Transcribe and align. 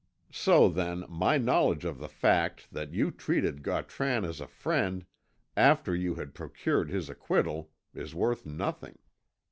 So, 0.33 0.67
then, 0.67 1.03
my 1.07 1.37
knowledge 1.37 1.85
of 1.85 1.99
the 1.99 2.09
fact 2.09 2.69
that 2.73 2.91
you 2.91 3.11
treated 3.11 3.61
Gautran 3.61 4.25
as 4.25 4.41
a 4.41 4.47
friend 4.47 5.05
after 5.55 5.95
you 5.95 6.15
had 6.15 6.33
procured 6.33 6.89
his 6.89 7.07
acquittal 7.07 7.69
is 7.93 8.15
worth 8.15 8.43
nothing. 8.43 8.97